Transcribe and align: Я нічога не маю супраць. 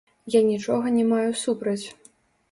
Я 0.35 0.39
нічога 0.45 0.93
не 0.95 1.03
маю 1.11 1.29
супраць. 1.41 1.83